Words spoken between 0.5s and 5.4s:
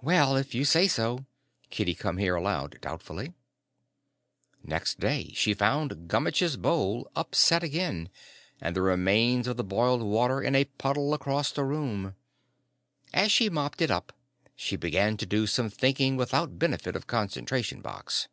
you say so," Kitty Come Here allowed doubtfully. Next day